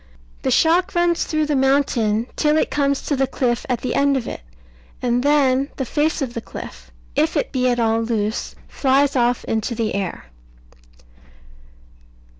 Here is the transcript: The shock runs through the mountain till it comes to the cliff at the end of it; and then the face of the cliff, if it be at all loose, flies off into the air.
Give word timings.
The 0.41 0.49
shock 0.49 0.95
runs 0.95 1.25
through 1.25 1.45
the 1.45 1.55
mountain 1.55 2.25
till 2.35 2.57
it 2.57 2.71
comes 2.71 3.03
to 3.03 3.15
the 3.15 3.27
cliff 3.27 3.67
at 3.69 3.81
the 3.81 3.93
end 3.93 4.17
of 4.17 4.27
it; 4.27 4.41
and 4.99 5.21
then 5.21 5.69
the 5.75 5.85
face 5.85 6.23
of 6.23 6.33
the 6.33 6.41
cliff, 6.41 6.89
if 7.15 7.37
it 7.37 7.51
be 7.51 7.69
at 7.69 7.79
all 7.79 8.01
loose, 8.01 8.55
flies 8.67 9.15
off 9.15 9.43
into 9.45 9.75
the 9.75 9.93
air. 9.93 10.25